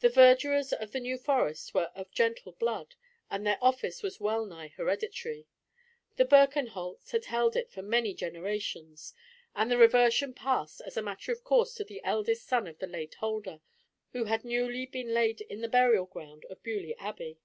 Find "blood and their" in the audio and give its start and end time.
2.50-3.60